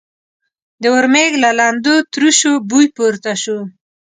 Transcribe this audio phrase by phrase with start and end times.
[0.81, 3.59] د ورمېږ له لندو تروشو بوی پورته شو.